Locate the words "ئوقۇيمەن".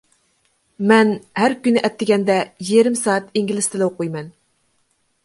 3.89-4.33